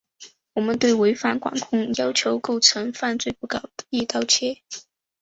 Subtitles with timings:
[0.53, 3.61] 我们对违反管控要求构成犯罪不搞
[3.91, 4.59] ‘一刀切’